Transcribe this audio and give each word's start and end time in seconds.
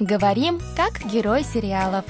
Говорим, 0.00 0.62
как 0.76 1.04
герой 1.12 1.44
сериалов. 1.44 2.06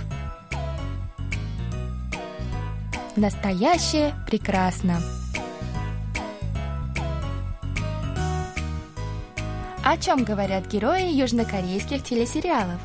Настоящее 3.17 4.15
прекрасно. 4.29 5.01
О 9.85 9.97
чем 9.97 10.23
говорят 10.23 10.69
герои 10.69 11.13
южнокорейских 11.13 12.05
телесериалов? 12.05 12.79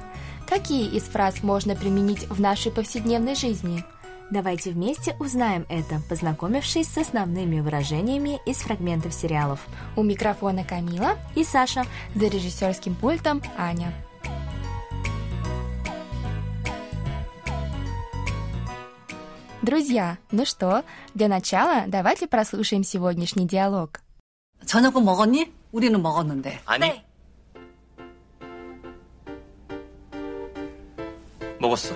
Какие 0.50 0.90
из 0.90 1.04
фраз 1.04 1.44
можно 1.44 1.76
применить 1.76 2.28
в 2.28 2.42
нашей 2.42 2.72
повседневной 2.72 3.36
жизни? 3.36 3.86
Давайте 4.32 4.72
вместе 4.72 5.16
узнаем 5.20 5.68
это, 5.70 6.02
познакомившись 6.10 6.88
с 6.88 6.98
основными 6.98 7.60
выражениями 7.60 8.40
из 8.48 8.58
фрагментов 8.58 9.14
сериалов. 9.14 9.60
У 9.96 10.02
микрофона 10.02 10.64
Камила 10.64 11.12
и 11.36 11.44
Саша. 11.44 11.86
За 12.16 12.26
режиссерским 12.26 12.96
пультом 12.96 13.44
Аня. 13.56 13.94
Друзья, 19.65 20.19
ну 20.31 20.45
что, 20.45 20.85
для 21.15 21.29
начала 21.29 21.85
давайте 21.87 22.27
прослушаем 22.27 22.83
сегодняшний 22.83 23.47
диалог. 23.47 24.01
저녁은 24.65 25.05
먹었니? 25.05 25.53
우리는 25.73 26.01
먹었는데. 26.01 26.61
아니. 26.65 27.03
먹었어. 31.61 31.95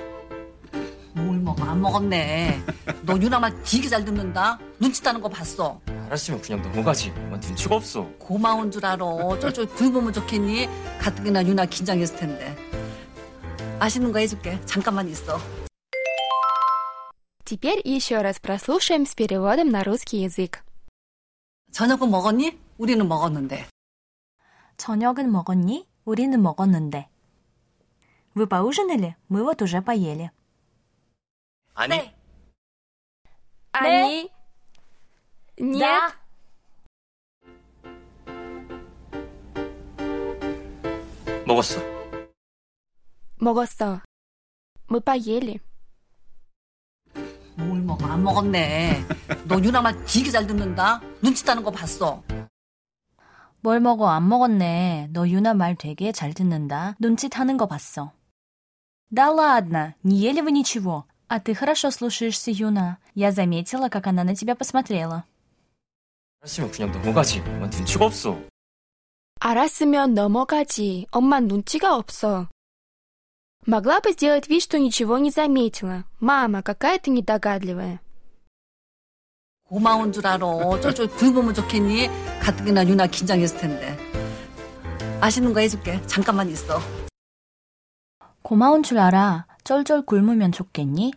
뭘 1.15 1.39
먹어? 1.39 1.65
안 1.65 1.81
먹었네. 1.81 2.61
너 3.03 3.17
유나 3.17 3.39
말 3.39 3.55
되게 3.63 3.89
잘 3.89 4.05
듣는다. 4.05 4.59
눈치 4.79 5.03
따는 5.03 5.21
거 5.21 5.29
봤어. 5.29 5.81
알았으면 5.87 6.43
그냥 6.43 6.61
넘어가지. 6.63 7.11
난 7.31 7.41
눈치가 7.41 7.77
없어. 7.77 8.07
고마운 8.19 8.71
줄 8.71 8.85
알아. 8.85 9.07
쫄쫄 9.41 9.67
굴보면 9.67 10.13
좋겠니? 10.13 10.69
가뜩이나 11.01 11.43
유나 11.45 11.65
긴장했을 11.67 12.17
텐데. 12.17 12.55
맛있는 13.79 14.13
거 14.13 14.19
해줄게. 14.19 14.61
잠깐만 14.67 15.09
있어. 15.09 15.39
Теперь 17.49 17.81
еще 17.85 18.23
раз 18.23 18.41
прослушаем 18.41 19.07
с 19.07 19.15
переводом 19.15 19.71
на 19.71 19.85
русский 19.85 20.23
язык. 20.23 20.63
저녁은 21.73 22.11
먹었니? 22.11 22.59
우리는 22.79 23.07
먹었는데. 23.07 23.67
저녁은 24.77 25.31
먹었니? 25.31 25.87
우리는 26.05 26.41
먹었는데. 26.41 27.09
Вы 28.35 28.47
поужинали? 28.49 29.15
Мы 29.29 29.45
вот 29.45 29.63
уже 29.63 29.81
поели. 29.81 30.31
아니. 31.75 32.13
아니, 33.73 34.31
нет, 35.59 36.15
먹었어. 41.47 41.81
먹었어. 43.37 44.01
Мы 44.89 45.01
поели. 45.01 45.61
뭘 47.59 47.81
먹어? 47.83 48.07
안 48.07 48.23
먹었네. 48.23 49.05
너 49.47 49.61
유나 49.61 49.83
말 49.83 49.95
되게 50.05 50.31
잘 50.31 50.47
듣는다. 50.47 51.01
눈치 51.23 51.45
따는 51.45 51.63
거 51.63 51.71
봤어. 51.71 52.23
뭘 53.61 53.81
먹어 53.81 54.09
안 54.09 54.29
먹었네. 54.29 55.09
너 55.13 55.27
유나 55.27 55.55
말 55.55 55.75
되게 55.77 56.13
잘 56.13 56.35
듣는다. 56.35 56.97
눈치 56.99 57.29
타는 57.29 57.57
거 57.57 57.67
봤어. 57.67 58.13
Да 59.11 59.31
ладно, 59.31 59.95
не 60.03 60.19
ели 60.19 60.41
вы 60.41 60.51
ничего. 60.51 61.05
А 61.29 61.41
ты 61.41 61.55
хорошо 61.55 61.91
слушаешься, 61.91 62.51
Юна. 62.51 62.99
Я 63.15 63.33
заметила, 63.33 63.89
как 63.89 64.07
она 64.07 64.25
на 64.25 64.35
тебя 64.35 64.55
посмотрела. 64.55 65.25
알았으면 66.41 66.71
그냥 66.73 66.93
넘어가지. 66.93 67.41
난 67.41 67.71
눈치가 67.71 68.05
없어. 68.05 68.39
알았으면 69.41 70.15
넘어가지. 70.15 71.07
엄마 71.11 71.41
눈치가 71.41 71.97
없어. 71.97 72.49
Могла 73.67 74.01
бы 74.01 74.13
сделать 74.13 74.49
вид, 74.49 74.63
что 74.63 74.79
ничего 74.79 75.19
не 75.19 75.31
заметила. 75.31 76.05
Мама, 76.21 76.63
какая 76.63 76.99
ты 76.99 77.11
недогадливая. 77.11 78.01
고마운 79.65 80.13
줄 80.13 80.27
알아. 80.27 80.81
쫄쫄 80.81 81.09
굴보면 81.09 81.55
좋겠니? 81.55 82.09
가뜩이나 82.41 82.87
유나 82.87 83.07
긴장했을 83.07 83.59
텐데. 83.59 83.97
맛있는 85.21 85.55
거 85.55 85.61
해줄게. 85.61 86.03
잠깐만 86.07 86.51
있어. 86.51 86.79
고마운 88.43 88.83
줄 88.83 88.99
알아. 88.99 89.47
쩔쩔 89.65 90.03
굶으면 90.03 90.53
좋겠니? 90.53 91.15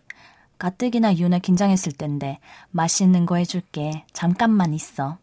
가뜩이나 0.56 1.14
유나 1.16 1.38
긴장했을 1.38 1.92
텐데 1.92 2.40
맛있는 2.70 3.26
거 3.26 3.36
해줄게. 3.36 4.06
잠깐만 4.14 4.72
있어. 4.72 5.18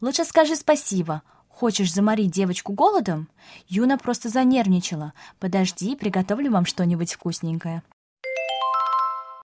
Лучше 0.00 0.24
скажи 0.24 0.56
спасибо. 0.56 1.22
Хочешь 1.61 1.93
заморить 1.93 2.31
девочку 2.31 2.73
голодом? 2.73 3.29
Юна 3.67 3.99
просто 3.99 4.29
занервничала. 4.29 5.13
Подожди, 5.39 5.95
приготовлю 5.95 6.49
вам 6.49 6.65
что-нибудь 6.65 7.13
вкусненькое. 7.13 7.83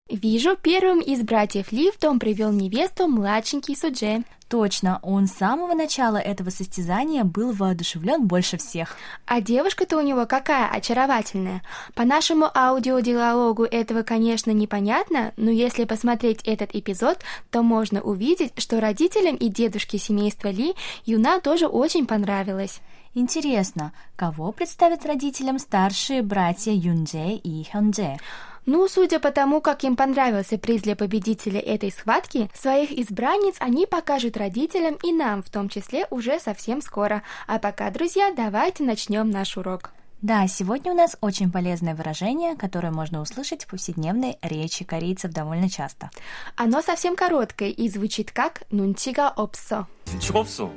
Вижу, 0.09 0.57
первым 0.59 0.99
из 0.99 1.21
братьев 1.21 1.71
Ли 1.71 1.91
в 1.91 1.99
дом 1.99 2.17
привел 2.17 2.51
невесту 2.51 3.07
младшенький 3.07 3.75
Судже. 3.75 4.23
Точно, 4.49 4.99
он 5.01 5.27
с 5.27 5.33
самого 5.33 5.73
начала 5.73 6.15
этого 6.15 6.51
состязания 6.51 7.25
был 7.25 7.51
воодушевлен 7.51 8.27
больше 8.27 8.57
всех. 8.57 8.95
А 9.25 9.41
девушка-то 9.41 9.97
у 9.97 10.01
него 10.01 10.25
какая 10.25 10.69
очаровательная. 10.69 11.63
По 11.95 12.05
нашему 12.05 12.49
аудиодиалогу 12.55 13.65
этого, 13.65 14.03
конечно, 14.03 14.51
непонятно, 14.51 15.33
но 15.35 15.51
если 15.51 15.83
посмотреть 15.83 16.43
этот 16.45 16.73
эпизод, 16.73 17.19
то 17.51 17.61
можно 17.61 18.01
увидеть, 18.01 18.53
что 18.57 18.79
родителям 18.79 19.35
и 19.35 19.49
дедушке 19.49 19.97
семейства 19.97 20.47
Ли 20.47 20.75
Юна 21.05 21.41
тоже 21.41 21.67
очень 21.67 22.07
понравилась. 22.07 22.79
Интересно, 23.13 23.91
кого 24.15 24.53
представят 24.53 25.05
родителям 25.05 25.59
старшие 25.59 26.21
братья 26.21 26.71
Юнже 26.71 27.31
и 27.31 27.65
Хёнже? 27.69 28.17
Ну, 28.67 28.85
судя 28.89 29.21
по 29.21 29.31
тому, 29.31 29.61
как 29.61 29.85
им 29.85 29.95
понравился 29.95 30.57
приз 30.57 30.81
для 30.81 30.97
победителя 30.97 31.61
этой 31.61 31.89
схватки, 31.89 32.49
своих 32.53 32.91
избранниц 32.91 33.55
они 33.59 33.85
покажут 33.85 34.35
родителям 34.35 34.97
и 35.03 35.13
нам, 35.13 35.41
в 35.41 35.49
том 35.49 35.69
числе, 35.69 36.05
уже 36.09 36.37
совсем 36.37 36.81
скоро. 36.81 37.23
А 37.47 37.59
пока, 37.59 37.89
друзья, 37.91 38.33
давайте 38.35 38.83
начнем 38.83 39.31
наш 39.31 39.55
урок. 39.55 39.91
Да, 40.21 40.45
сегодня 40.47 40.91
у 40.91 40.95
нас 40.95 41.15
очень 41.21 41.49
полезное 41.49 41.95
выражение, 41.95 42.57
которое 42.57 42.91
можно 42.91 43.21
услышать 43.21 43.63
в 43.63 43.67
повседневной 43.69 44.37
речи 44.41 44.83
корейцев 44.83 45.31
довольно 45.31 45.69
часто. 45.69 46.09
Оно 46.57 46.81
совсем 46.81 47.15
короткое 47.15 47.69
и 47.69 47.87
звучит 47.87 48.31
как 48.31 48.63
«нунчига 48.69 49.31
опсо». 49.33 49.87
«Нунчига 50.11 50.39
опсо» 50.39 50.71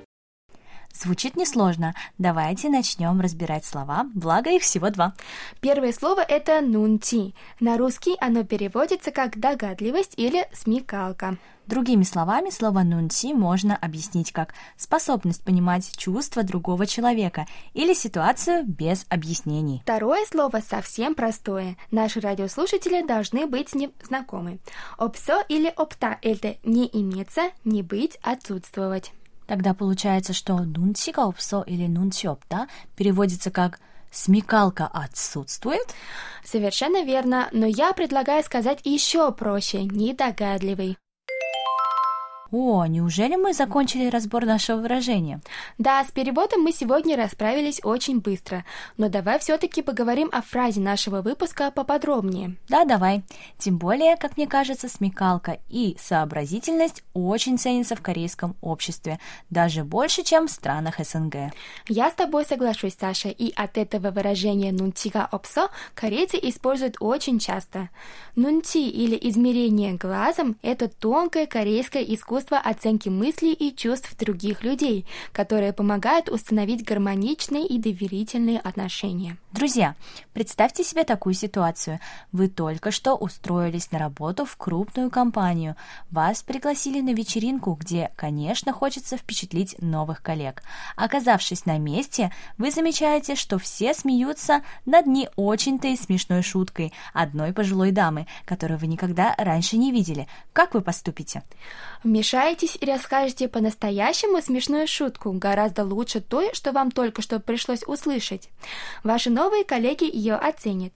Звучит 0.93 1.37
несложно. 1.37 1.95
Давайте 2.19 2.69
начнем 2.69 3.21
разбирать 3.21 3.65
слова, 3.65 4.07
благо 4.15 4.51
их 4.51 4.63
всего 4.63 4.91
два. 4.91 5.15
Первое 5.61 5.93
слово 5.93 6.21
это 6.21 6.61
«нунти». 6.61 7.35
На 7.59 7.79
русский 7.79 8.17
оно 8.21 8.45
переводится 8.45 9.11
как 9.11 9.39
«догадливость» 9.39 10.15
или 10.17 10.47
«смекалка». 10.53 11.39
Другими 11.67 12.03
словами, 12.03 12.51
слово 12.51 12.81
«нунти» 12.81 13.33
можно 13.33 13.77
объяснить 13.77 14.33
как 14.33 14.55
способность 14.77 15.45
понимать 15.45 15.97
чувства 15.97 16.43
другого 16.43 16.85
человека 16.85 17.47
или 17.75 17.95
ситуацию 17.95 18.65
без 18.67 19.07
объяснений. 19.09 19.81
Второе 19.85 20.25
слово 20.27 20.61
совсем 20.69 21.15
простое. 21.15 21.77
Наши 21.93 22.21
радиослушатели 22.21 23.07
должны 23.07 23.47
быть 23.47 23.69
с 23.69 23.75
ним 23.75 23.93
знакомы. 24.03 24.59
«Опсо» 24.99 25.45
или 25.49 25.73
«опта»— 25.77 26.19
это 26.23 26.57
«не 26.65 26.91
иметься», 26.93 27.53
«не 27.65 27.83
быть», 27.83 28.19
«отсутствовать». 28.23 29.13
Тогда 29.51 29.75
получается, 29.75 30.33
что 30.33 30.59
нунчига 30.59 31.29
или 31.67 31.89
нунсиопта 31.89 32.69
переводится 32.95 33.51
как 33.51 33.81
смекалка 34.13 34.87
отсутствует? 34.87 35.93
Совершенно 36.45 37.03
верно, 37.03 37.49
но 37.51 37.67
я 37.67 37.93
предлагаю 37.93 38.45
сказать 38.45 38.79
еще 38.85 39.33
проще, 39.33 39.83
недогадливый. 39.83 40.99
О, 42.53 42.85
неужели 42.87 43.37
мы 43.37 43.53
закончили 43.53 44.09
разбор 44.09 44.45
нашего 44.45 44.81
выражения? 44.81 45.41
Да, 45.79 46.03
с 46.03 46.11
переводом 46.11 46.63
мы 46.63 46.73
сегодня 46.73 47.17
расправились 47.17 47.81
очень 47.85 48.19
быстро, 48.19 48.65
но 48.97 49.09
давай 49.09 49.39
все-таки 49.39 49.83
поговорим 49.83 50.29
о 50.33 50.43
фразе 50.43 50.81
нашего 50.81 51.23
выпуска 51.23 51.71
поподробнее. 51.71 52.57
Да, 52.69 52.85
давай. 52.85 53.23
Тем 53.59 53.79
более, 53.79 54.17
как 54.17 54.37
мне 54.37 54.49
кажется, 54.49 54.89
смекалка 54.89 55.59
и 55.69 55.97
сообразительность 56.01 57.05
очень 57.15 57.57
ценятся 57.57 57.95
в 57.95 58.03
корейском 58.03 58.57
обществе, 58.61 59.21
даже 59.49 59.85
больше, 59.85 60.25
чем 60.25 60.49
в 60.49 60.51
странах 60.51 60.97
СНГ. 60.99 61.53
Я 61.89 62.11
с 62.11 62.15
тобой 62.15 62.45
соглашусь, 62.45 62.97
Саша, 62.99 63.29
и 63.29 63.53
от 63.55 63.79
этого 63.79 64.11
выражения 64.11 64.73
«нунтига 64.73 65.29
опсо» 65.31 65.69
корейцы 65.95 66.37
используют 66.43 66.97
очень 66.99 67.39
часто. 67.39 67.91
Нунти 68.35 68.89
или 68.91 69.17
измерение 69.29 69.95
глазом– 69.95 70.57
это 70.63 70.89
тонкое 70.89 71.47
корейское 71.47 72.03
искусство 72.03 72.40
искусство 72.41 72.59
оценки 72.59 73.09
мыслей 73.09 73.53
и 73.53 73.75
чувств 73.75 74.17
других 74.17 74.65
людей, 74.65 75.07
которое 75.33 75.73
помогает 75.73 76.29
установить 76.31 76.85
гармоничные 76.85 77.67
и 77.67 77.79
доверительные 77.79 78.59
отношения. 78.59 79.37
Друзья, 79.53 79.95
представьте 80.33 80.83
себе 80.83 81.05
такую 81.05 81.35
ситуацию. 81.35 81.99
Вы 82.33 82.49
только 82.49 82.93
что 82.93 83.15
устроились 83.15 83.91
на 83.93 83.99
работу 83.99 84.45
в 84.45 84.57
крупную 84.57 85.11
компанию. 85.11 85.77
Вас 86.11 86.43
пригласили 86.43 87.01
на 87.01 87.13
вечеринку, 87.13 87.75
где, 87.75 88.11
конечно, 88.17 88.73
хочется 88.73 89.17
впечатлить 89.17 89.77
новых 89.83 90.23
коллег. 90.23 90.63
Оказавшись 90.97 91.67
на 91.67 91.79
месте, 91.79 92.33
вы 92.59 92.71
замечаете, 92.71 93.35
что 93.35 93.59
все 93.59 93.93
смеются 93.93 94.63
над 94.87 95.07
не 95.07 95.29
очень-то 95.37 95.89
и 95.89 95.97
смешной 95.97 96.43
шуткой 96.43 96.93
одной 97.13 97.53
пожилой 97.53 97.91
дамы, 97.91 98.27
которую 98.47 98.79
вы 98.79 98.87
никогда 98.87 99.35
раньше 99.37 99.77
не 99.77 99.93
видели. 99.93 100.27
Как 100.53 100.75
вы 100.75 100.81
поступите? 100.81 101.43
Вмешаетесь 102.31 102.79
и 102.81 102.87
расскажете 102.87 103.49
по-настоящему 103.49 104.41
смешную 104.41 104.87
шутку, 104.87 105.33
гораздо 105.33 105.83
лучше 105.83 106.21
той, 106.21 106.51
что 106.53 106.71
вам 106.71 106.93
только 106.93 107.23
что 107.23 107.41
пришлось 107.41 107.83
услышать. 107.83 108.51
Ваши 109.03 109.31
новые 109.31 109.65
коллеги 109.65 110.05
ее 110.05 110.37
оценят. 110.37 110.93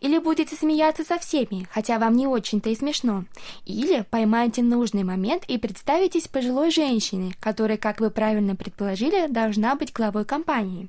Или 0.00 0.18
будете 0.18 0.56
смеяться 0.56 1.04
со 1.04 1.18
всеми, 1.18 1.68
хотя 1.70 1.98
вам 1.98 2.16
не 2.16 2.26
очень-то 2.26 2.70
и 2.70 2.74
смешно. 2.74 3.24
Или 3.66 4.06
поймаете 4.10 4.62
нужный 4.62 5.04
момент 5.04 5.44
и 5.46 5.58
представитесь 5.58 6.26
пожилой 6.26 6.70
женщиной, 6.70 7.34
которая, 7.38 7.76
как 7.76 8.00
вы 8.00 8.10
правильно 8.10 8.56
предположили, 8.56 9.26
должна 9.26 9.74
быть 9.74 9.92
главой 9.92 10.24
компании. 10.24 10.88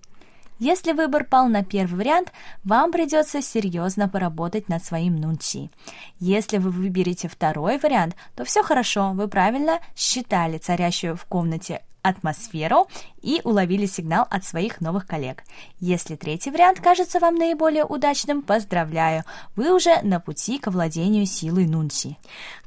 Если 0.60 0.92
выбор 0.92 1.24
пал 1.24 1.48
на 1.48 1.64
первый 1.64 2.00
вариант, 2.00 2.34
вам 2.66 2.92
придется 2.92 3.42
серьезно 3.42 4.10
поработать 4.10 4.68
над 4.68 4.84
своим 4.84 5.16
нунчи. 5.16 5.72
Если 6.20 6.58
вы 6.58 6.70
выберете 6.70 7.30
второй 7.30 7.78
вариант, 7.78 8.16
то 8.36 8.44
все 8.44 8.62
хорошо, 8.62 9.12
вы 9.14 9.30
правильно 9.30 9.80
считали 9.96 10.58
царящую 10.58 11.16
в 11.16 11.24
комнате 11.26 11.82
атмосферу 12.02 12.88
и 13.22 13.42
уловили 13.44 13.86
сигнал 13.86 14.26
от 14.30 14.44
своих 14.44 14.82
новых 14.82 15.06
коллег. 15.06 15.44
Если 15.80 16.16
третий 16.16 16.52
вариант 16.52 16.80
кажется 16.80 17.20
вам 17.20 17.36
наиболее 17.36 17.86
удачным, 17.86 18.42
поздравляю, 18.42 19.24
вы 19.56 19.74
уже 19.74 20.02
на 20.04 20.20
пути 20.20 20.58
к 20.60 20.68
владению 20.68 21.26
силой 21.26 21.68
нунчи. 21.68 22.18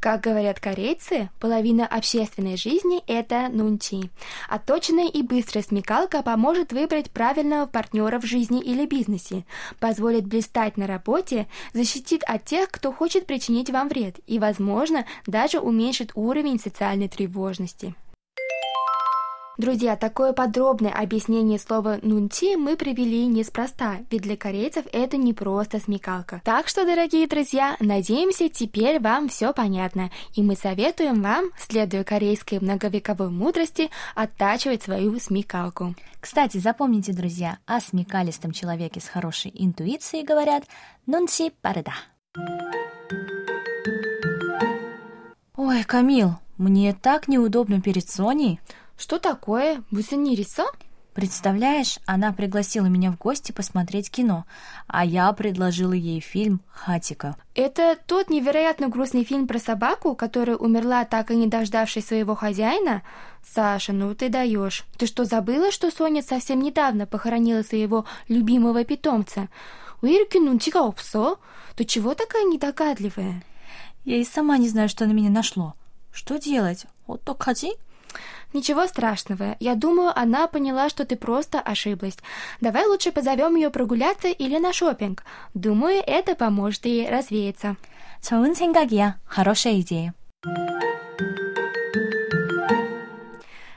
Как 0.00 0.20
говорят 0.20 0.60
корейцы, 0.60 1.30
половина 1.40 1.86
общественной 1.86 2.56
жизни– 2.56 3.02
это 3.06 3.48
нунчи. 3.48 4.10
Отточенная 4.48 5.08
и 5.08 5.22
быстрая 5.22 5.64
смекалка 5.64 6.22
поможет 6.22 6.72
выбрать 6.72 7.10
правильного 7.10 7.66
партнера 7.66 8.18
в 8.18 8.26
жизни 8.26 8.60
или 8.60 8.86
бизнесе, 8.86 9.44
позволит 9.80 10.26
блистать 10.26 10.76
на 10.76 10.86
работе, 10.86 11.46
защитит 11.72 12.22
от 12.24 12.44
тех, 12.44 12.70
кто 12.70 12.92
хочет 12.92 13.26
причинить 13.26 13.70
вам 13.70 13.88
вред 13.88 14.16
и, 14.26 14.38
возможно, 14.38 15.06
даже 15.26 15.58
уменьшит 15.60 16.12
уровень 16.14 16.60
социальной 16.60 17.08
тревожности. 17.08 17.94
Друзья, 19.58 19.96
такое 19.96 20.32
подробное 20.32 20.92
объяснение 20.92 21.58
слова 21.58 21.98
«нунти» 22.00 22.56
мы 22.56 22.74
привели 22.74 23.26
неспроста, 23.26 23.98
ведь 24.10 24.22
для 24.22 24.34
корейцев 24.34 24.86
это 24.92 25.18
не 25.18 25.34
просто 25.34 25.78
смекалка. 25.78 26.40
Так 26.42 26.68
что, 26.68 26.86
дорогие 26.86 27.26
друзья, 27.26 27.76
надеемся, 27.78 28.48
теперь 28.48 28.98
вам 28.98 29.28
все 29.28 29.52
понятно, 29.52 30.10
и 30.34 30.42
мы 30.42 30.56
советуем 30.56 31.20
вам, 31.20 31.50
следуя 31.58 32.02
корейской 32.02 32.60
многовековой 32.60 33.28
мудрости, 33.28 33.90
оттачивать 34.14 34.84
свою 34.84 35.20
смекалку. 35.20 35.94
Кстати, 36.18 36.56
запомните, 36.56 37.12
друзья, 37.12 37.58
о 37.66 37.80
смекалистом 37.80 38.52
человеке 38.52 39.00
с 39.00 39.08
хорошей 39.08 39.52
интуицией 39.54 40.24
говорят 40.24 40.64
«нунти 41.04 41.52
парыда». 41.60 41.92
Ой, 45.56 45.84
Камил, 45.84 46.36
мне 46.56 46.94
так 46.94 47.28
неудобно 47.28 47.82
перед 47.82 48.08
Соней. 48.08 48.60
Что 48.96 49.18
такое? 49.18 49.82
Бусенириса? 49.90 50.64
Представляешь, 51.14 51.98
она 52.06 52.32
пригласила 52.32 52.86
меня 52.86 53.12
в 53.12 53.18
гости 53.18 53.52
посмотреть 53.52 54.10
кино, 54.10 54.46
а 54.86 55.04
я 55.04 55.30
предложила 55.34 55.92
ей 55.92 56.20
фильм 56.20 56.62
«Хатика». 56.68 57.36
Это 57.54 57.98
тот 58.06 58.30
невероятно 58.30 58.88
грустный 58.88 59.22
фильм 59.24 59.46
про 59.46 59.58
собаку, 59.58 60.14
которая 60.14 60.56
умерла, 60.56 61.04
так 61.04 61.30
и 61.30 61.36
не 61.36 61.48
дождавшись 61.48 62.06
своего 62.06 62.34
хозяина? 62.34 63.02
Саша, 63.44 63.92
ну 63.92 64.14
ты 64.14 64.30
даешь. 64.30 64.84
Ты 64.96 65.06
что, 65.06 65.26
забыла, 65.26 65.70
что 65.70 65.90
Соня 65.90 66.22
совсем 66.22 66.62
недавно 66.62 67.06
похоронила 67.06 67.62
своего 67.62 68.06
любимого 68.28 68.82
питомца? 68.84 69.50
У 70.00 70.06
Ирки 70.06 70.38
ну 70.38 70.58
опсо. 70.80 71.36
Ты 71.76 71.84
чего 71.84 72.14
такая 72.14 72.44
недогадливая? 72.44 73.44
Я 74.04 74.16
и 74.16 74.24
сама 74.24 74.56
не 74.56 74.68
знаю, 74.68 74.88
что 74.88 75.04
на 75.06 75.12
меня 75.12 75.28
нашло. 75.28 75.74
Что 76.10 76.38
делать? 76.38 76.86
Вот 77.06 77.22
так 77.22 77.42
ходи. 77.42 77.74
Ничего 78.53 78.87
страшного. 78.87 79.55
Я 79.59 79.75
думаю, 79.75 80.11
она 80.17 80.47
поняла, 80.47 80.89
что 80.89 81.05
ты 81.05 81.15
просто 81.15 81.59
ошиблась. 81.59 82.17
Давай 82.61 82.85
лучше 82.85 83.11
позовем 83.11 83.55
ее 83.55 83.69
прогуляться 83.69 84.27
или 84.27 84.57
на 84.57 84.73
шопинг. 84.73 85.23
Думаю, 85.53 86.03
это 86.05 86.35
поможет 86.35 86.85
ей 86.85 87.09
развеяться. 87.09 87.75
좋은 88.21 88.53
생각이야. 88.53 89.17
хорошая 89.25 89.81
идея. 89.81 90.13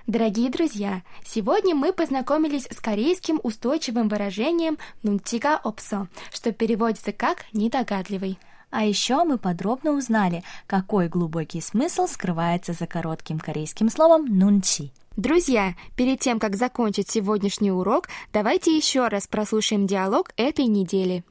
Дорогие 0.07 0.51
друзья, 0.51 1.03
сегодня 1.25 1.77
мы 1.77 1.93
познакомились 1.93 2.67
с 2.69 2.81
корейским 2.81 3.39
устойчивым 3.45 4.09
выражением 4.09 4.77
«нунтига 5.05 5.61
опсо», 5.63 6.09
что 6.33 6.51
переводится 6.51 7.13
как 7.13 7.45
«недогадливый». 7.53 8.37
А 8.71 8.85
еще 8.85 9.25
мы 9.25 9.37
подробно 9.37 9.93
узнали, 9.93 10.43
какой 10.67 11.09
глубокий 11.09 11.61
смысл 11.61 12.07
скрывается 12.07 12.73
за 12.73 12.87
коротким 12.87 13.39
корейским 13.39 13.91
словом 13.91 14.27
«нунчи». 14.27 14.93
Друзья, 15.17 15.75
перед 15.97 16.21
тем, 16.21 16.39
как 16.39 16.57
закончить 16.57 17.11
сегодняшний 17.11 17.73
урок, 17.73 18.09
давайте 18.33 18.77
еще 18.77 19.09
раз 19.09 19.27
прослушаем 19.27 19.87
диалог 19.87 20.31
этой 20.37 20.67
недели. 20.67 21.25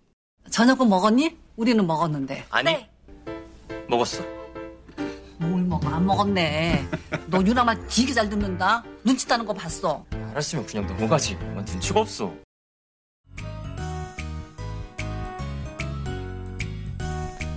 저녁은 0.50 0.89
먹었니? 0.89 1.38
우리는 1.56 1.86
먹었는데. 1.88 2.45
아니. 2.50 2.65
네. 2.65 2.89
먹었어. 3.88 4.21
뭘 5.38 5.63
먹어? 5.63 5.88
안 5.88 6.06
먹었네. 6.06 6.86
너 7.27 7.41
유나 7.41 7.63
말 7.63 7.80
되게 7.88 8.13
잘 8.13 8.30
듣는다. 8.30 8.83
눈치 9.03 9.25
따는 9.25 9.45
거 9.45 9.53
봤어. 9.53 10.06
알았으면 10.31 10.65
그냥 10.65 10.86
넘어가지. 10.86 11.36
난 11.56 11.65
눈치가 11.65 12.01
없어. 12.01 12.33